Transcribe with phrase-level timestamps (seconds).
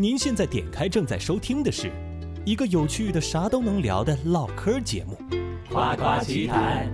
[0.00, 1.92] 您现在点开正在收听的是
[2.46, 5.14] 一个有趣的啥都能聊的唠嗑节目，
[5.70, 6.88] 《夸夸其谈》。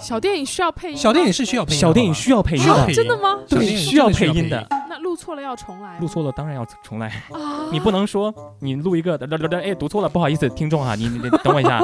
[0.00, 3.38] 小电影需要配音吗，小电影是需要配音的，小电影需要配音的需要配，音真的吗？
[3.46, 4.66] 对需要配音的。
[4.88, 5.98] 那录错了要重来。
[5.98, 7.68] 录错了当然要重来，啊！
[7.70, 9.20] 你不能说你录一个，
[9.62, 11.78] 哎，读错了，不好意思，听众哈，你你你等我一下。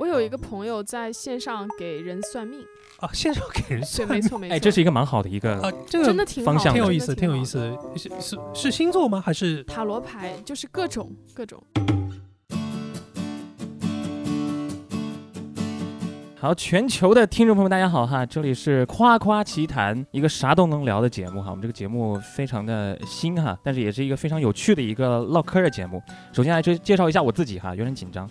[0.00, 2.64] 我有一个朋友在线上给人算命，
[3.00, 4.54] 啊，线上给人对，算没错没错。
[4.54, 7.70] 哎，这是一个蛮好的一个，啊，这个真的挺好方向挺有意思，挺有意思。
[7.96, 9.20] 是是是星座吗？
[9.20, 11.62] 还是塔罗牌，就是各种各种。
[16.38, 21.50] 好，全球的听众朋友们，大家好哈，这里是夸夸奇谈，一个啥都能聊的节目哈。
[21.50, 26.02] 我们这个节目非常的新哈，但是也是一个非常有趣的一个唠嗑的节目。
[26.32, 28.26] 首先来介介绍一下我自己哈，有点紧张。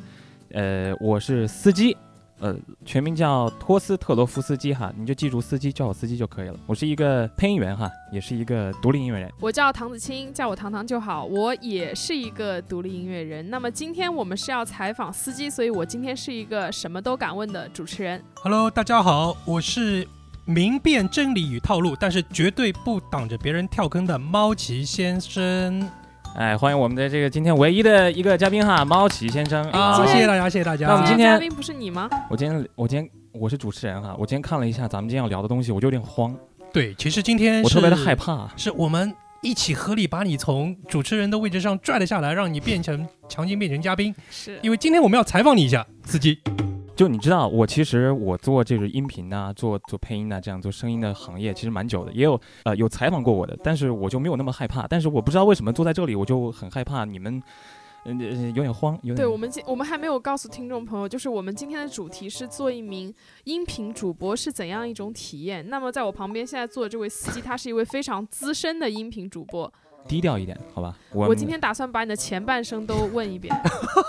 [0.52, 1.96] 呃，我是司机，
[2.40, 6.56] 呃，全名叫托斯特罗夫斯基哈，你就记住司机，叫我司机就可以了。
[6.66, 9.32] 我是一个配音员哈，也是一个独立音乐人。
[9.40, 11.24] 我叫唐子清，叫我糖糖就好。
[11.26, 13.48] 我也是一个独立音乐人。
[13.50, 18.24] 那么今天我们是要采访司机，所以我今天是一个什么都敢问的主持人。
[18.36, 20.08] ？Hello，大家好，我是
[20.46, 25.88] 明辨真理与套路，但是绝对不挡着别人跳坑的猫奇先生
[26.36, 30.06] 哎，欢迎我们的这个今天唯一的一个嘉宾哈，猫奇先生啊！
[30.06, 30.88] 谢谢大家，谢谢大家。
[30.88, 32.10] 那我们今天嘉宾不是你吗？
[32.30, 36.34] 我今天我今天我是主持人哈，我今天看了一下咱们今天要聊的东西，我就有点慌，
[36.72, 38.50] 对，其实今天我特别的害怕。
[38.56, 46.40] 是我们一起合力把你从主持人的位置上拽了下来，让你变成强行变成嘉宾，是因为今天我们要采访你一下，司机。
[47.00, 54.86] 就你知道，我其实我做这个音频呐、做做配音呐、这样做声音的行业其实蛮久的，也有呃有采访过我的，但是我就没有那么害怕。
[54.86, 57.42] 但是我不知道为什么坐在这里我就很害怕，你们
[58.04, 65.70] 嗯、呃、有点慌，有点对我们今我们还没有告诉听众朋友，就是我们今天的主题是做一名音频主播是怎样一种体验。
[65.70, 69.72] 那么在我旁边现在坐的这位司机，他是一位非常资深的音频主播。
[70.08, 70.98] 低调一点，好吧？
[71.14, 73.56] 我我今天打算把你的前半生都问一遍。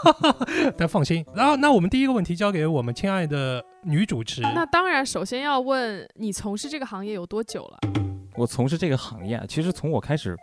[0.77, 4.41] 但放心，然后那我们第一个问题交给我们亲爱的女主持。
[4.43, 7.79] 那当然，首先要问你从事这个行业有多久了？
[8.37, 10.35] 我从事这个行业啊，其实从我开始，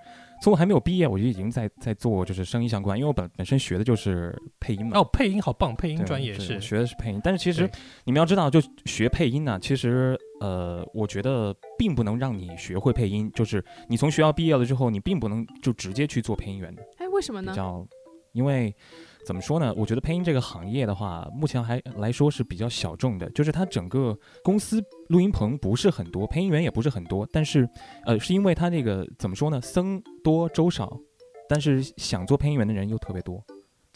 [0.44, 5.00] 从我还没有毕业，我就已经在在做就是声音相关，因为我本本身学的就是配音嘛。
[5.00, 7.68] 哦，配音好棒，配音专业是学的是配音，但是其实
[8.04, 17.52] 你们要知道，就学配音呢，其实呃，我觉得并不能让你学会配音，就是你从学校毕业了之后，你并不能就直接去做配音员，哎，为什么呢？
[17.52, 17.86] 比较，
[18.34, 18.76] 因为
[19.26, 19.74] 怎么说呢？
[19.76, 27.68] 我觉得配音这个行业的话，目前还来说是比较小众的，就是它整个公司录音棚不是很多，配音员也不是很多，但是
[28.06, 29.60] 呃，是因为它这个怎么说呢？
[29.60, 30.98] 僧多粥少，
[31.50, 33.44] 但是想做配音员的人又特别多。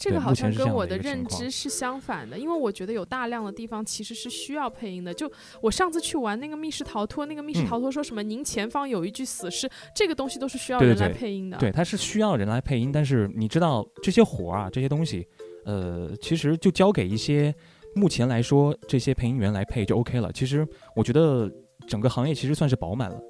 [0.02, 5.14] 这个好像跟我的认知是相反的，因为我觉得有大量的地方其实是需要配音的。
[5.14, 5.30] 就
[5.60, 11.56] 我上次去玩那个密室逃脱，那个密室嗯逃脱说什么“您前方有一具死尸”，这个东西都是需要人来配音的。
[11.58, 15.24] 对，它是需要人来配音，但是你知道这些活儿啊，这些东西，
[15.64, 17.54] 呃，其实就交给一些
[17.94, 20.32] 目前来说这些配音员来配就 OK 了。
[20.32, 21.48] 其实我觉得
[21.86, 23.20] 整个行业其实算是饱满了，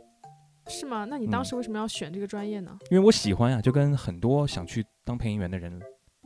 [0.69, 1.05] 是吗？
[1.05, 2.79] 那你当嗯时为什么要选这个专业呢？
[2.91, 5.79] 因为我喜欢呀、就跟很多想去当配音员的人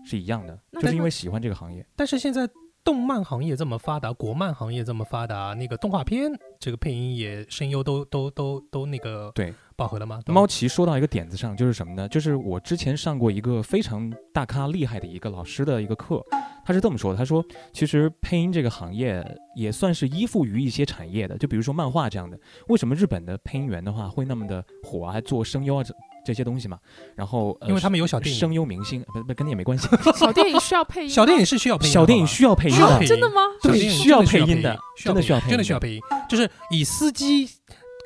[0.07, 1.85] 是一样的，就是因为喜欢这个行业。
[1.97, 2.49] 但是现在
[2.85, 6.31] 动漫行业这么发达，国漫行业这么发达，那个动画片
[6.61, 10.21] 这个配音也声优都都都都那个对饱和了吗？
[10.29, 12.09] 猫奇说到一个点子上，就是什么呢？
[12.09, 16.25] 就是我之前上过一个非常大咖厉害的一个老师的一个课，
[16.65, 19.25] 他是这么说的：他说，其实配音这个行业
[19.57, 22.39] 也算是依附于一些产业的，就比如说漫画这样的。
[22.69, 25.83] 为什么日本的配音员的话会那么的火啊，还做声优啊
[26.27, 26.79] 这这些东西嘛？
[27.15, 29.89] 然后、呃、因为他们有小电影声优明星，不不跟你也没关系。
[30.17, 31.09] 小电影需要配音？
[31.09, 32.77] 小电影是需要配音，小电影需要配音
[33.07, 33.41] 真的吗？
[33.63, 36.01] 对需要配配音的真的需要配音真的需要配音。
[36.29, 37.49] 就是以司机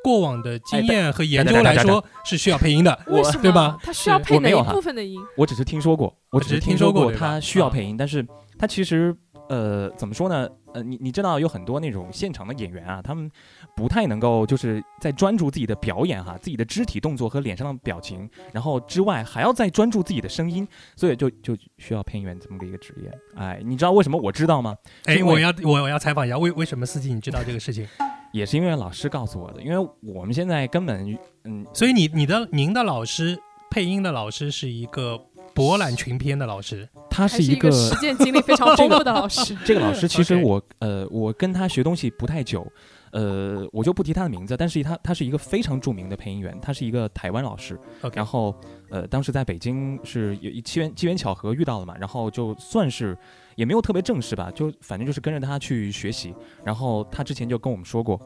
[0.03, 2.97] 过往的经验和研究来说，是需要配音的。
[3.07, 3.21] 我？
[3.41, 5.19] 对吧他需要配哪一部分的音？
[5.35, 8.25] 我只是听说过，我只是听听说过他需要啊配音，但是
[8.57, 9.15] 他其实
[9.51, 10.47] 呃怎么说呢？
[10.73, 13.29] 呃，你你知道有很多那种现场的演员啊，他们
[13.75, 20.65] 不太能够就是在专注自己的表演哈，自己的肢体动作和脸上的表情，然后之外还要再专注自己的声音，
[20.95, 23.11] 所以就就需要配音员这么个一个职业。
[23.35, 24.73] 哎，你知道为什么我知道吗？
[25.03, 27.85] 哎，我要我我要采访一下，为为什么司机你知道这个事情？
[28.31, 33.37] 也是因为老师告诉我的，因为我们现在根本嗯所以你你的您的老师
[33.69, 35.19] 配音的老师是一个
[35.53, 39.55] 博览群篇的老师，他是一个实践经历非常丰富的老师。
[39.65, 42.65] 这个老师其实 我呃，我跟他学东西不太久，
[43.11, 47.79] 呃，我就不提他的名字，但是他他是一个非常著名的配音员，他是一个台湾老师。
[48.01, 48.55] OK 然后
[48.89, 53.17] 呃，当时在北京是有机缘机缘巧合遇到了嘛，然后就算是
[53.55, 56.33] 也没有特别正式吧，就反正就是跟着他去学习。
[56.63, 58.19] 然后他之前就跟我们说过，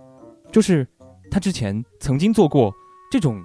[0.52, 0.88] 就是
[1.32, 2.74] 他之前曾经做过
[3.12, 3.44] 这种。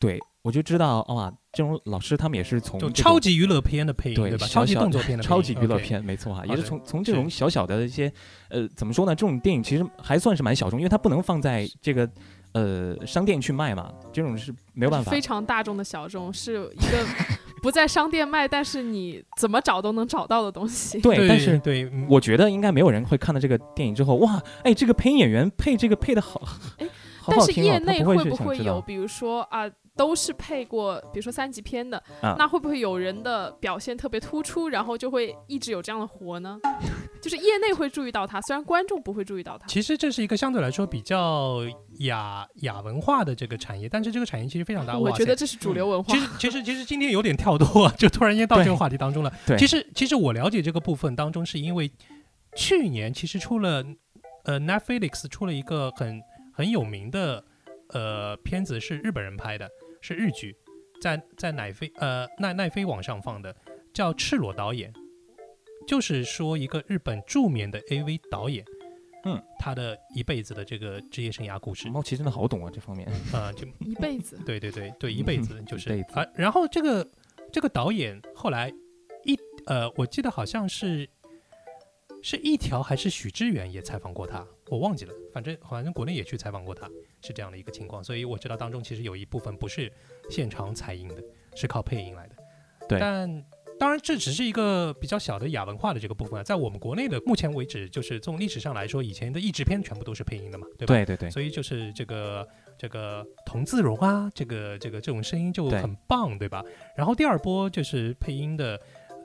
[0.00, 8.10] 对，我就知道哇，这种老师他们也是从超级娱乐片的配音，对吧超级动作片的，超级娱乐片，没错哈，也是从从这种小小的一些，
[8.48, 9.14] 呃，怎么说呢？
[9.14, 12.08] 这种电影其实还算是蛮小众，因为它不能放在这个
[12.52, 15.20] 呃商店去卖嘛，这种是没有办法非。
[15.20, 17.06] 常大众的小众，是一个
[17.62, 20.98] 不在商店卖，但是你怎么找都能找到的东西。
[21.02, 26.40] 对，但是对，嗯我觉得应该没有人会看到这个电影之后，哇，哎，这个配音演员配这个配的好，
[26.78, 26.88] 哎
[27.26, 29.70] 但是业内会不会有，比如说啊，
[30.00, 36.58] 都是配过，比如说三级片的，啊那会不会有人的表现特别突出，然后就会一直有这样的活呢？
[37.20, 39.66] 就是业内会注意到他，虽然观众不会注意到他。
[39.66, 41.58] 其实这是一个相对来说比较
[41.98, 44.98] 亚亚文化的这个产业，但是这个产业其实非常大。
[44.98, 46.18] 我觉得这是主流文化其。
[46.18, 49.30] 实其实其实今天有点跳脱啊，就突然间到这个话题当中了。
[49.46, 51.92] 对其实其实我了解这个部分当中，是因为
[52.56, 53.84] 去年其实出了
[54.46, 56.22] 呃 Netflix 出了一个很
[56.54, 57.44] 很有名的
[57.92, 59.68] 呃片子，是日本人拍的，
[60.00, 60.56] 是日剧，
[61.00, 63.54] 在在奈飞呃奈奈飞网上放的，
[63.92, 64.92] 叫《赤裸导演》，
[65.86, 68.64] 就是说一个日本著名的 AV 导演。
[69.24, 73.06] 嗯，他的一辈子的这个职业生涯故事，猫奇真的好懂啊这方面。
[73.34, 76.26] 呃，就 一辈子， 对对对对，一辈子就是啊。
[76.34, 77.06] 然后这个
[77.52, 78.72] 这个导演后来
[79.24, 81.06] 一呃，我记得好像是
[82.22, 86.88] 是一条还是许知远也采访过他，我忘记了，反正好像国内也去采访过他，
[87.20, 88.02] 是这样的一个情况。
[88.02, 89.92] 所以我知道当中其实有一部分不是
[90.30, 91.16] 现场采音的，
[91.56, 92.36] 是靠配音来的。
[92.88, 93.44] 对但
[93.78, 100.94] 当然这只是一个比较小的亚文化的这个部分啊，在我们国内的目前为止，就是从历史上来说，以前的译制片全部都是配音的嘛，对吧？
[100.94, 102.46] 对对对，所以就是这个
[102.78, 106.62] 这个童自荣啊，这个这个这种声音就很棒，对吧？
[106.94, 108.80] 然后第二波就是配音的。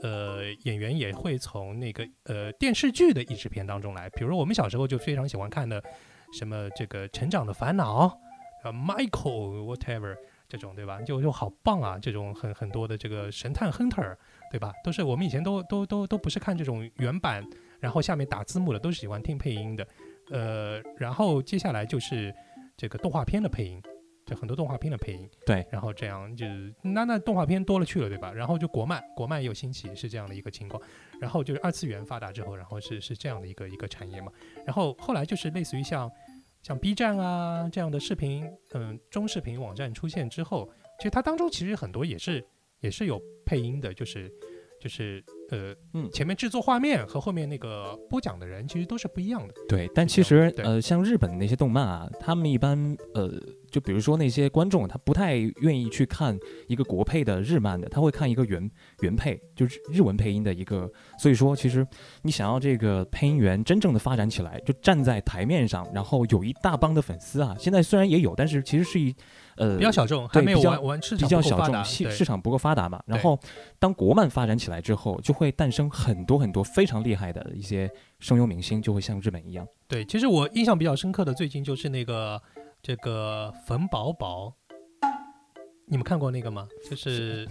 [0.05, 5.83] 呃，演员也会从那个呃电视剧的译制片当中来，比如我们小时候就非常喜欢看的
[6.31, 8.07] 什么这个《成长的烦恼》
[8.63, 10.15] 呃 Michael whatever
[10.47, 11.01] 这种，对吧？
[11.01, 14.15] 就就好棒啊，这种很很多的这个神探 Hunter，
[14.51, 14.71] 对吧？
[14.83, 17.43] 都是我们以前都都都都不是看这种原版，
[17.79, 19.87] 然后下面打字幕的，都是喜欢听配音的。
[20.29, 22.33] 呃，然后接下来就是
[22.77, 23.81] 这个动画片的配音，
[24.25, 25.29] 就很多动画片的配音。
[25.45, 28.31] 对，然后这样就是那那动画片多了去了，对吧？
[28.33, 30.81] 然后就国漫，国漫也有兴起，是这样的一个情况。
[31.19, 34.31] 然后就是二次元发达之后，然后是是这样的一个一个产业嘛。
[34.65, 36.11] 然后后来就是类似于像
[36.61, 42.45] 像 B 站啊这样的视频，嗯，中视频网站出现之后，其实它当中其实很多也是
[42.79, 44.29] 也是有配音的，就是
[44.81, 49.53] 就是呃嗯前面制作画面和后面那个播讲的人其实都是不一样的。
[49.69, 53.31] 对，但其实呃，像日本的那些动漫啊，他们一般呃，
[53.75, 56.39] 就比如说那些观众，他不太愿意去看
[56.69, 60.89] 一个国配的日漫的，他会看一个原原配，就是日文配音的一个。
[61.19, 61.85] 所以说，其实
[62.21, 67.53] 你想要这个配音员真正的发展起来，就站在台面上，然后有一大帮的粉丝啊。
[67.59, 69.13] 现在虽然也有，但是其实是一
[69.57, 73.03] 呃比较小众，还没有对比较完完市比较小众，市市场不够发达嘛。
[73.05, 73.37] 然后
[73.77, 79.67] 当国漫发展起来之后，就会诞生很多很多非常厉害的一些声优明星，就会像日本一样。
[79.85, 82.41] 对，其实我印象比较深刻的，最近就是那个
[82.85, 84.53] 这个冯宝宝，
[85.87, 86.67] 你们看过那个吗？
[86.87, 87.47] 就是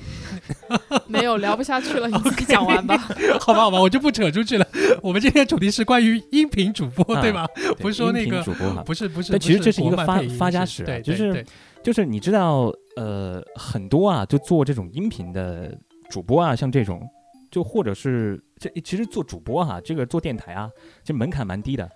[1.09, 2.97] 没有聊不下去了，你自己 讲完吧。
[3.41, 4.65] 好吧，好吧，我就不扯出去了。
[5.03, 7.49] 我们今天主题是关于音频主播，啊对吧？
[7.81, 11.45] 不是说那个主播哈，不是不是，但其实这是一个国漫发配音发家史啊对，就是
[11.83, 15.77] 就是你知道，呃，很多啊，就做这种音频的
[16.09, 17.03] 主播啊，像这种，
[17.51, 20.71] 就或者是这其实做主播哈、这个做电台啊，
[21.03, 21.91] 这门槛蛮低的，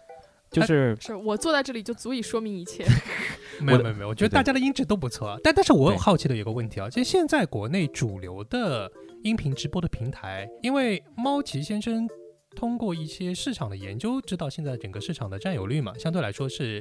[0.50, 2.84] 就是是我坐在这里就足以说明一切。
[3.60, 5.36] 没有没有没有，我觉得大家的音质都不错啊。
[5.42, 8.90] 但但是我对好奇的有个问题啊，就现在国内主流的
[9.24, 12.08] 音频直播的平台，因为猫奇先生
[12.54, 16.80] 通过一些市场的研究，知道现在整个市场的占有率嘛，相对来说是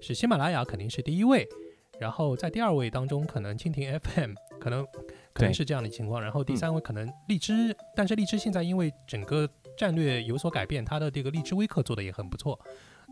[0.00, 1.48] 是喜马拉雅肯定是第一位，
[1.98, 4.86] 然后在第二位当中可能蜻蜓 FM 可能
[5.32, 12.56] 可能是这样的情况，然后第嗯三位可能荔枝，但是荔枝现在因为整个战略有所改变，它的这个荔枝微课做的也很不错。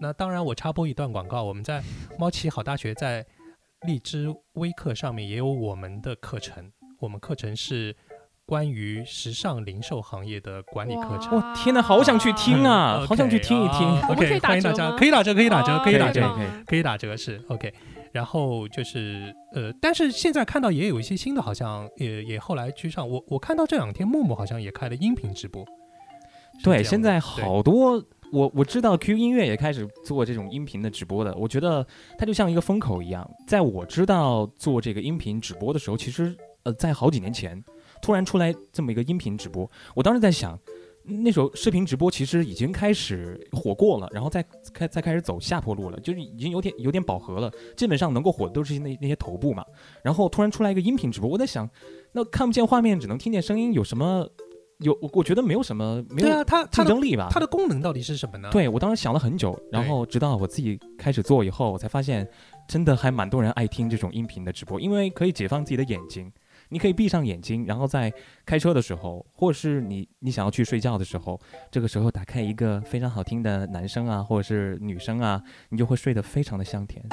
[0.02, 1.80] 那当然，我插播一段广告，我们在
[2.18, 3.24] 猫奇好大学在
[3.86, 7.94] 荔枝微课上面也有我们的课程，我们课程是
[8.44, 11.38] 关于时尚零售行业的管理课程。
[11.38, 13.86] 哇，天呐，好想去听啊，嗯好想去听一听。
[13.86, 17.72] 啊我们可以 OK，打欢迎大家，折可以打折，可以打折，可以打折可以可以，可以打折是 OK。
[18.10, 23.08] 然后就是呃，但是现在看到也有一些新的，好像也也后来居上。
[23.08, 25.64] 我我看到这两天木木好像也开了音频直播。
[26.64, 31.86] 对，现在好多我我知道 Q 音乐也开始做这种音频的直播的，我觉得
[32.18, 33.30] 它就像一个风口一样。
[33.46, 37.62] 在我知道做这个音频直播的时候，其实呃在好几年前
[38.00, 40.58] 突然出来这么一个音频直播，我当时在想，
[41.04, 47.52] 那时候视频直播其实已经开始火过了，然后再开再开始走下坡路了，就是已经有点有点饱和了。
[47.76, 49.62] 基本上能够火的都是那那些头部嘛。
[50.02, 51.68] 然后突然出来一个音频直播，我在想，
[52.12, 54.26] 那看不见画面，只能听见声音，有什么？
[54.82, 57.28] 有我我觉得没有什么没有对啊，它竞争力吧？
[57.30, 58.48] 它的功能到底是什么呢？
[58.52, 62.28] 对我当时想了很久，然后直到我自己开始做以后，我才发现，
[62.68, 66.30] 真的还蛮多人爱听这种音频的直播，因为可以解放自己的眼睛。
[66.68, 68.10] 你可以闭上眼睛，然后在
[68.46, 71.38] 开车的时候，或者是你你想要去睡觉的时候，
[71.70, 77.04] 这个时候打开一个非常好听的男生啊，或者是女生啊，你就会睡得非常的香甜。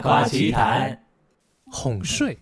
[0.00, 1.04] 夸夸其谈，
[1.66, 2.38] 哄睡，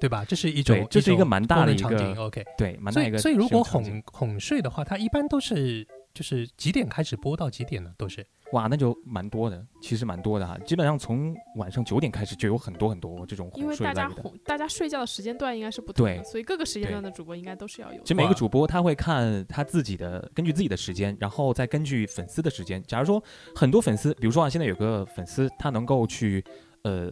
[0.00, 0.24] 对吧？
[0.24, 2.14] 这是一种，这是一个蛮大的场景。
[2.14, 7.92] 个 OK，对，蛮大一个所以所以如果哄哄睡的话，它一般都是就是几点开始播到几点呢？
[7.96, 10.56] 都是哇，那就蛮多的，其实蛮多的哈。
[10.64, 14.08] 基本上从晚上九点开始就有很多很多这种哄睡因为大家。
[14.08, 18.02] 哄大家睡觉的时间段应该是不同的，对所以各个时间段的主播应该都是要有的。
[18.04, 22.82] 其实每个主播他会看他自己的，根据自己的时间，然后再根据粉丝的时间。
[22.84, 23.22] 假如说
[23.54, 26.42] 很多粉丝，比如说啊，现在有个粉丝他能够去
[26.82, 27.10] 呃，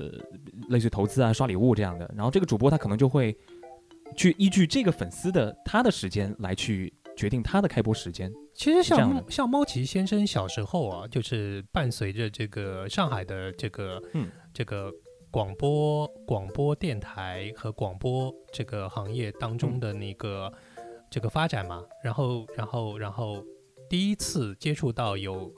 [0.69, 3.37] 类似于投资啊、刷礼物这样的，然后这个主播他可能就会
[4.17, 8.33] 去依据这个粉丝的他的时间来去决定他的开播时间。
[8.55, 14.91] 其实像像猫奇先生小时候啊，就是伴随着这个上海的这个嗯这个
[15.31, 20.51] 广播广播电台和广播这个行业当中的那个、
[21.11, 23.45] 这个发展嘛，然后然后然后
[23.91, 25.53] 第一次接触到有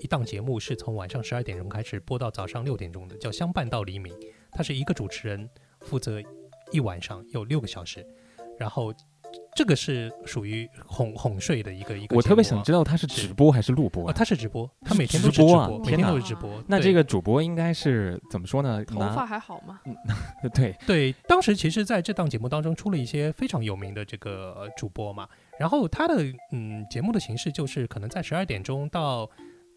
[0.00, 4.12] 一档节目是从晚上十二点钟开始播到早上六点钟的，叫《相伴到黎明》，
[4.52, 5.48] 它是一个主持人
[5.80, 6.22] 负责
[6.70, 8.06] 一晚上有六个小时，
[8.58, 8.92] 然后。
[9.56, 14.10] 这个是属于哄哄睡的一个一个、我特别想知道他是是直播还是录播？
[14.12, 16.62] 他是直播，他每天都是直播啊每天都是直播。
[16.68, 18.84] 那这个主播应该是怎么说呢？
[18.84, 19.80] 头发还好吗？
[20.54, 26.22] 对对，当时其实在这档节目当中出了一些非常有名的这个呃主播嘛，然后他的
[26.52, 29.28] 嗯节目的形式就是可能在十二点钟到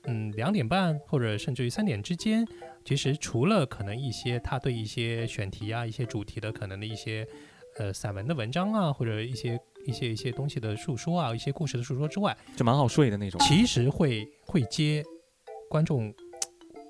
[0.05, 2.47] 嗯两点半或者甚至于三点之间，
[2.85, 7.27] 其实除了可能一些他对一些选题啊、一些主题的可能的一些
[7.77, 13.39] 呃散文的文章啊，或者一些一些一些东西的述说啊、一些故事的述说之外，就蛮好睡的那种。
[13.41, 15.03] 其实会会接
[15.69, 16.13] 观众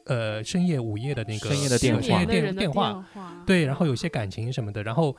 [0.05, 5.15] 呃深夜午夜的那个深夜的电话深夜电电话，话，对，然后有些感情什么的，然后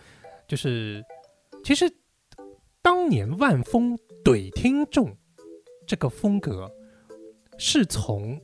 [0.46, 1.04] 就是
[1.64, 1.92] 其实
[2.80, 5.16] 当年万峰怼听众
[5.86, 6.70] 这个风格
[7.60, 8.40] 是从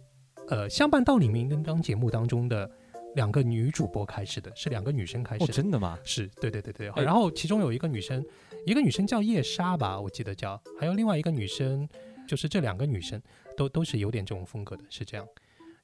[0.49, 2.71] 呃相伴到黎明那档节目当中的
[3.15, 5.53] 两个女主播开始的，是两个女生开始哦，的。
[5.55, 5.99] 真的吗？
[6.05, 8.23] 是对对对对，哎然后其中有一个女生，
[8.67, 11.89] 一个女生叫叶莎吧，我记得叫，还有另外一个女生，
[12.29, 13.19] 就是这两个女生
[13.57, 15.27] 都都是有点这种风格的，是这样，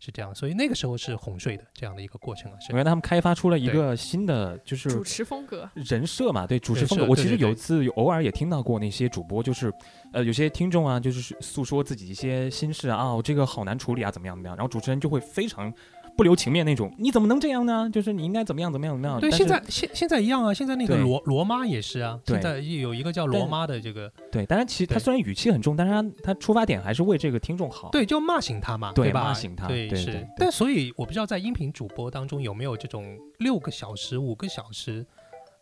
[0.05, 7.07] 是这样，所以那个时候是哄睡的这样的一个过程啊，是因为他们开发出了一个新的，就是主持风格，人设嘛，对主持风格。
[7.07, 9.73] 我其实有一次有偶尔也听到过那些主播，就是
[10.13, 15.73] 呃有些听众啊，就是诉说自己一些心事啊，啊我这个好难处理啊，怎么样怎么样，然后主持人就会非常
[16.17, 17.89] 不留情面那种，你怎么能这样呢？
[17.93, 19.21] 就是你应该怎么样怎么样怎么样。
[19.21, 27.89] 对，现在现现在一样啊，现在那个罗罗妈也是啊，对现在有一个叫罗妈的这个，对，当然其实他虽然语气很重，但是他他出发点还是为这个听众好。
[27.91, 29.25] 对，就骂醒他嘛，对吧？
[29.25, 30.27] 骂醒他对是。
[30.37, 35.05] 但所以我不知道在音频主播当中有没有这种六个小时、五个小时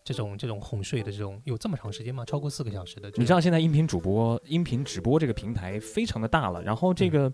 [0.03, 2.25] 这种这种哄睡的这种，有这么长时间吗？
[2.25, 3.11] 超过四个小时的？
[3.17, 7.33] 你知道现在音频主播、音频直播这个平台非常的大了，然后这嗯个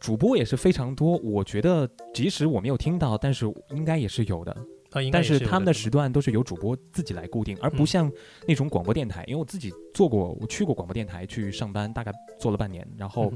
[0.00, 1.16] 主播也是非常多。
[1.18, 4.56] 我觉得即使我没有听到，但是应该也是有的。
[5.12, 8.12] 但是他们的时段都是由主播自己来固定，而不嗯像
[8.48, 9.22] 那种广播电台。
[9.28, 13.32] 因为我自己做过，我去过广播电台去上班，大概做了半年，然后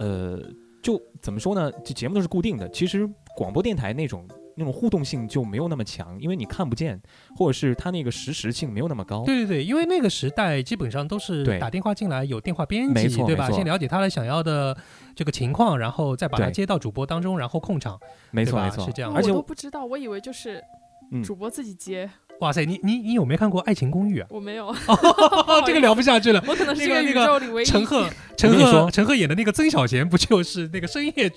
[0.00, 0.50] 嗯呃，
[0.82, 1.72] 就怎么说呢？
[1.82, 2.68] 这节目都是固定的。
[2.68, 7.00] 其实广播电台那种那种互动性就没有那么强，因为你看不见，
[7.36, 9.24] 或者是它那个实时性没有那么高。
[9.24, 13.50] 对对对，因为那个时代基本上都是打电话进来有电话编辑，对吧？
[13.50, 14.76] 先了解他的想要的
[15.14, 17.98] 这个情况，然后再把他接到主播当中，然后控场。
[18.30, 20.62] 没错没错是，这样哦而且我都不知道，我以为就是
[21.10, 22.10] 嗯主播自己接，
[22.42, 24.26] 哇塞，你你你有没有看过《爱情公寓》啊？
[24.28, 26.42] 我没有， 哦，这个聊不下去了。
[26.48, 31.30] 我可能是个那个陈赫，陈赫，陈赫演的那个曾小贤，不就是那个深夜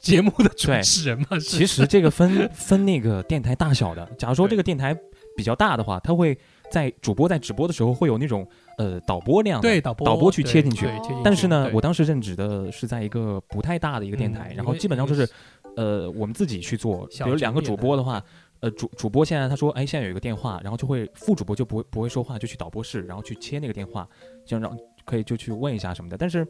[0.00, 1.26] 节目的主持人吗？
[1.38, 4.08] 其实这个分 分那个电台大小的。
[4.16, 4.96] 假如说这个电台
[5.36, 6.36] 比较大的话，它会
[6.70, 9.68] 在主播在直播的时候会有那种呃导播那样的。
[9.68, 15.28] 对导播导播去切进去进去但是呢，我当时任职的是在一个不太大的一个电台，嗯然后基本上就是
[15.76, 17.06] 呃我们自己去做。
[17.06, 18.22] 比如两个主播的话，
[18.60, 24.08] 呃主主播现在他说哎现在有一个电话，然后就会副主播就不会不会说话，就去导播室，然后去切那个电话，
[24.44, 26.16] 就让可以就去问一下什么的。
[26.16, 26.46] 但是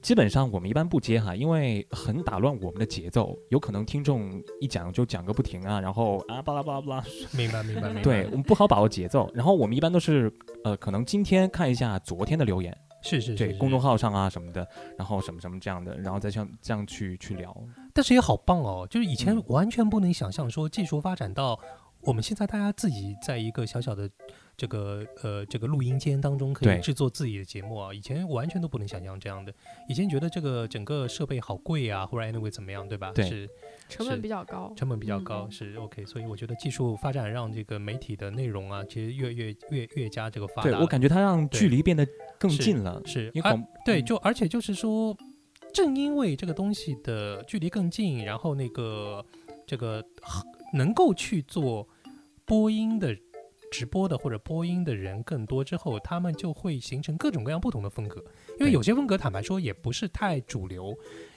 [0.00, 8.02] 基本上我们一般不接哈，因为很打乱我们的节奏，有可能听众一讲就讲个不停啊，然后啊巴拉巴拉巴拉， 明白明白明白。
[8.02, 9.28] 对我们不好把握节奏。
[9.34, 10.32] 然后我们一般都是
[10.62, 14.66] 呃，可能今天看一下昨天的留言，是是对公众号上啊什么的，
[14.98, 17.56] 然后什么什么这样的，然后再像这样去去聊。
[17.94, 21.58] 但是也好棒哦，就是以前嗯完全不能想象说技术发展到
[22.00, 24.10] 我们现在大家自己在一个小小的
[24.56, 29.52] 这个呃这个录音间当中可以制作自己的节目啊，以前完全都不能想象这样的。
[29.88, 33.12] 以前觉得这个整个设备好贵啊，或者 anyway 怎么样，对吧？
[33.14, 33.48] 对是
[33.88, 34.72] 成本比较高。
[34.74, 36.04] 成本比较嗯高，是 OK。
[36.06, 40.70] 所以我觉得技术发展让这个媒体的内容啊，其实越越越越加这个发达。
[40.70, 42.06] 对我感觉它让距离变得
[42.38, 43.02] 更近了。
[43.04, 45.14] 是而因为广对，嗯就而且就是说，
[45.74, 49.22] 正因为这个东西的距离更近，然后那个
[49.66, 50.02] 这个
[50.72, 51.86] 能够去做
[52.46, 53.14] 播音的
[53.70, 58.22] 直播的或者播音的人更多之后，他们就会形成各种各样不同的风格。
[58.58, 60.96] 因为有些风格坦白说也不是太主流，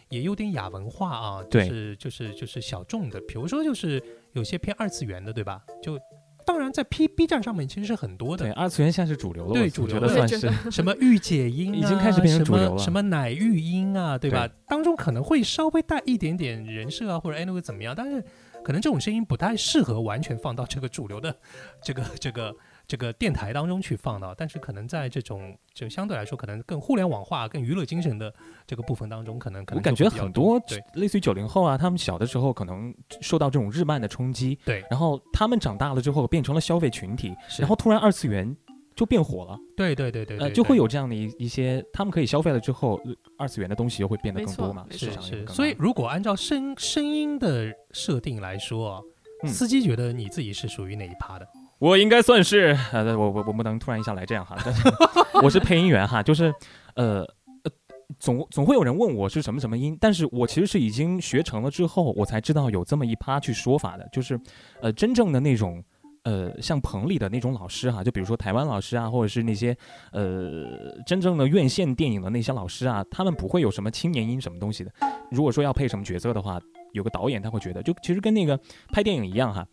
[0.09, 4.01] 也有点亚文化啊，就对是就是就是小众的，比如说就是
[4.33, 5.61] 有些偏二次元的，对吧？
[5.81, 5.99] 就
[6.45, 10.71] 当然在 P B 站上面其实是很多的对，二次元现在是主流了，对主流了我觉得算是。
[10.71, 14.49] 什么御姐音、啊，已经开始变成主流了什么什么奶育音啊，对吧？
[14.65, 18.23] 当中可能会稍微带一点点人设啊，或者 anyway 怎么样，但是
[18.63, 21.35] 可能这种声音不太适合完全放到这个主流的
[21.83, 22.55] 这个这个
[22.87, 28.33] 这个电台当中去放到，但是可能在这种就相对来说可能更互联网化、更娱乐精神的
[28.65, 30.83] 这个部分当中，可能可能我感觉很多对。
[30.93, 38.55] 类似于九零后啊，他们小的时候可能受到这种日漫的冲击，对然后他们长大了之后变成了消费群体，然后突然二次元
[38.99, 49.01] 就变火了，对对对对呃，就会有这样的一一些他们可以消费了之后，呃二次元的东西又会变得更多嘛，是市场是，更所以如果按照声声音的设定来说
[49.47, 51.47] 司机觉得你自己是属于哪一趴的？
[51.79, 54.83] 我应该算是呃，我我我不能突然一下来这样哈，但是
[55.41, 56.53] 我是配音员哈，就是
[56.95, 57.21] 呃
[57.63, 57.71] 呃，
[58.19, 64.37] 总总会有人问我是什么什么音，但是我其实是已经学成了之后，我才知道有这么一趴去说法的，就是
[64.81, 65.81] 呃真正的那种。
[66.29, 69.75] 呃，像棚里的那种老师哈，就比如说台湾老师啊，或者是那些
[70.11, 74.91] 呃真正的院线电影的那些老师啊，他们不会有什么青年音什么东西的。
[75.31, 76.61] 如果说要配什么角色的话，
[76.91, 78.55] 有个导演他会觉得，就其实跟那个
[78.91, 79.65] 拍电影一样哈，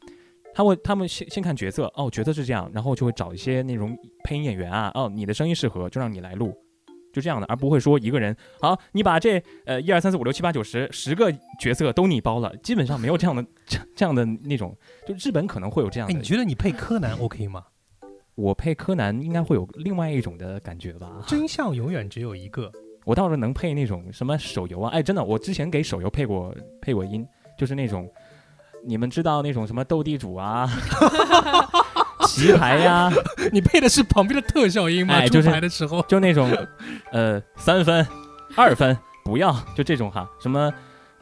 [0.55, 6.57] 他会他们先先看角色，哦，角色是这样，然后就会找一些那种配音演员啊，哦，你的声音适合，就让你来录，
[7.17, 14.77] 就这样的，而不会说一个人，好，你把这呃一二三四五六七八九十十个角色都你包了，基本上没有这样的这这样的那种，
[15.07, 16.23] 就日本可能会有这样哎，的你。
[16.23, 17.65] 觉得你配柯南 OK 吗？
[18.37, 21.25] 我配柯南应该会有另外一种的感觉吧？
[21.27, 22.71] 真相永远只有一个。
[23.07, 27.27] 我倒是能配那种什么手游啊，哎，真的，我之前给手游配过配过音，
[27.57, 28.07] 就是那种
[28.85, 30.69] 你们知道那种什么斗地主啊、
[32.37, 33.11] 棋牌呀、
[33.53, 35.27] 你配的是旁边的特效音吗？
[35.29, 36.51] 就是牌的时候，就那种，
[37.13, 38.07] 呃，三分、
[38.55, 40.73] 二分，不要，就这种哈，什么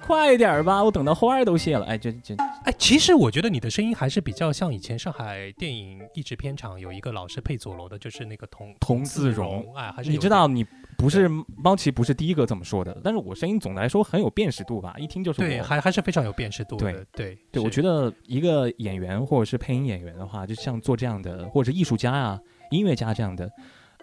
[0.04, 10.64] 快点儿吧，我等到花儿都谢了，哎，这这哎，其实我觉得你的声音还是比较像以前上海电影译制片厂有一个老师配佐罗的，就是那个童童自自荣，哎，还是你知道你
[10.96, 17.06] 不是猫奇不是第一个这么说的，但是我声音总的来说很有辨识度吧，一听就是对，还还是非常有辨识度的。
[17.12, 23.50] 对对，我觉得一个演员或者是配音演员的话，就像做这样的，或者是艺术家啊、音乐家这样的，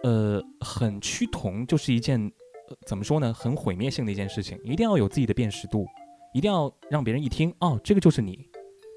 [0.04, 2.22] 呃，很趋同，就是一件、
[2.70, 4.56] 呃、怎么说呢，很毁灭性的一件事情。
[4.64, 5.88] 一定要有自己的辨识度，
[6.32, 8.48] 一定要让别人一听，哦，这个就是你，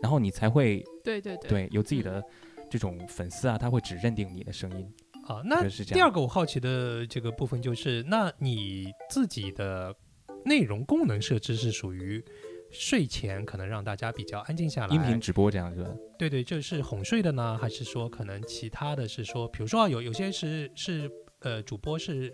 [0.04, 2.22] 然后你才会对对对，对有自己的
[2.68, 4.86] 这种粉丝啊，他会只认定你的声音。
[5.26, 5.94] 啊，那是这样。
[5.94, 9.96] 第二个我好奇的这个部分就是，那你自己的
[10.44, 12.22] 内容功能设置是属于
[12.70, 15.88] 睡前可能让大家比较安静下来，音频直播这样是吧？
[16.18, 22.30] 对对，这是哄睡的呢，还是说可能其他的是说，比如说啊，有有些是是呃主播是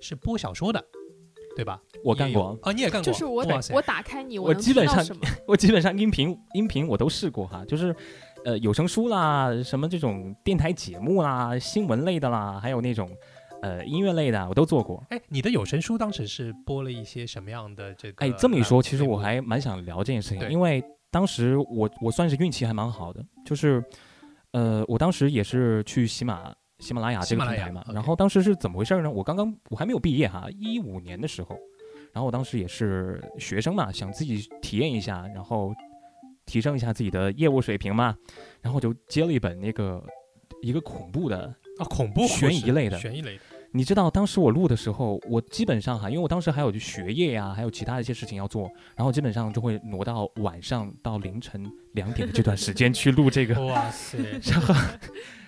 [0.00, 0.82] 是播小说的，
[1.54, 1.80] 对吧？
[2.04, 5.04] 我干过，啊，你也干过，就是我哇塞我打开你，我能基本上？
[5.46, 7.94] 我基本上音频音频我都试过哈，就是
[8.44, 13.08] 呃有声书啦，什么这种电台节目啦、新闻类的啦，还有那种
[13.62, 15.02] 呃音乐类的，我都做过。
[15.10, 18.24] 哎，你的有声书当时是播了一些什么样的这个？
[18.24, 23.84] 哎，这么一说，其实我还蛮想聊这件事情，因为当时我我算是运气还蛮好的，就是
[24.52, 26.52] 呃我当时也是去喜马
[26.82, 29.10] 喜马拉雅这个平台嘛，然后当时是怎么回事呢？
[29.10, 31.56] 我刚刚我还没有毕业哈，一五年的时候，
[32.12, 35.72] 然后我当时也是学生嘛，想自己体验一下，然后
[36.44, 38.16] 提升一下自己的业务水平嘛，
[38.60, 40.02] 然后就接了一本那个
[40.60, 42.98] 一个恐怖的啊恐怖悬疑类的。
[42.98, 54.74] 悬疑类的，你知道当时我录的时候，我基本上哈，因为我当时还有学业呀、还有其他的一些事情要做，然后基本上就会挪到晚上到凌晨两点的这段时间去录这个， 哇塞， 然后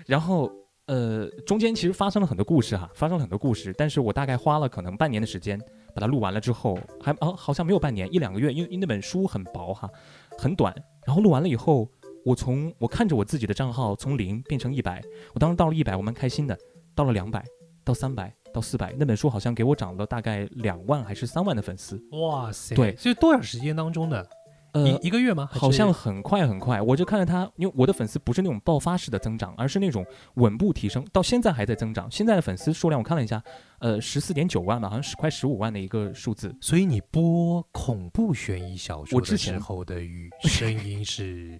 [0.07, 0.51] 然后
[0.87, 5.59] 呃，中间其实发生了很多故事哈，发生了很多故事，但是我大概花了可能半年的时间
[5.94, 9.88] 把它录完了之后，还哦好像没有半年，一两个月，因为那本书很薄哈，
[10.37, 10.75] 很短。
[11.07, 11.88] 然后录完了以后，
[12.25, 16.59] 我从我看着我自己的账号从零变成一百，我当时到了一百，我蛮开心的。
[16.94, 17.42] 到了两百，
[17.83, 22.01] 到三百，到四百，那本书好像给我涨了大概两万还是三万的粉丝。
[22.12, 22.75] 哇塞！
[22.75, 24.27] 对是多少时间当中的？
[24.74, 25.48] 呃，一一个月吗？
[25.52, 32.10] 好像很快很快，我就看着他，因为我的粉丝不是那种爆发式的增长，而是那种稳步提升，到现在还在增长。
[32.10, 33.40] 现在的粉丝数量我看了一下，
[33.78, 36.52] 呃，十四点九万吧，好像是快十五万的一个数字。
[36.60, 41.56] 所以你播恐怖悬疑小说的我之前时候的语声音是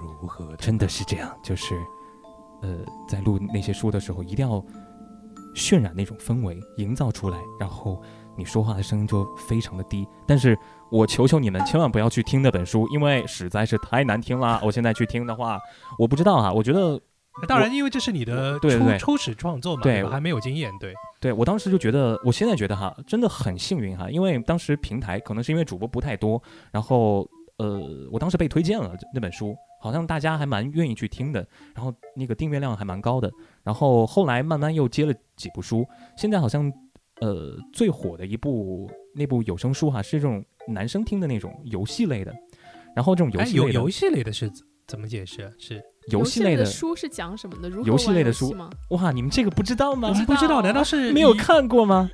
[0.00, 0.56] 如何的？
[0.56, 1.74] 真的是这样，就是，
[2.62, 4.64] 呃，在录那些书的时候，一定要
[5.54, 8.02] 渲染那种氛围，营造出来，然后
[8.36, 10.06] 你说话的声音就非常的低。
[10.26, 10.58] 但是
[10.90, 14.60] 我求求你们，千万不要去听那本书，因为实在是太难听了。
[14.64, 15.58] 我现在去听的话，
[15.98, 17.00] 我不知道啊，我觉得
[17.48, 31.44] 当然，因为这是你的初初始创作嘛，对吧还没有经验，对，对我当时就觉得，我现在觉得哈，真的很幸运哈，因为当时平台可能是因为主播不太多，然后呃，我当时被推荐了那本书，好像大家还蛮愿意去听的，
[31.74, 33.28] 然后那个订阅量还蛮高的，
[33.64, 35.84] 然后后来慢慢又接了几部书，
[36.16, 36.72] 现在好像
[37.20, 42.34] 呃最火的一部那部有声书哈是这种男生听的那种游戏类的，
[42.94, 45.50] 然后这种游哎，戏类的、游游戏类的是怎怎么解释啊？
[45.58, 47.70] 是游戏类的书是讲什么的？
[47.84, 48.68] 游戏类的书吗？
[48.90, 50.08] 哇，你们这个不知道吗？
[50.08, 52.10] 我们不知道，难道是没有看过吗？